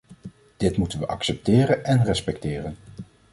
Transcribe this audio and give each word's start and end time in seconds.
Dit 0.57 0.77
moeten 0.77 0.99
we 0.99 1.05
accepteren 1.07 1.85
en 1.85 2.03
respecteren. 2.03 2.75